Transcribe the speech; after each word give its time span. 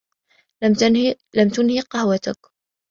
لم 1.35 1.49
تنهِ 1.51 1.81
قهوتك. 1.89 2.39